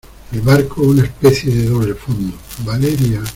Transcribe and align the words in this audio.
el 0.31 0.41
barco, 0.41 0.81
una 0.81 1.03
especie 1.03 1.53
de 1.53 1.69
doble 1.69 1.93
fondo. 1.93 2.35
Valeria. 2.65 3.21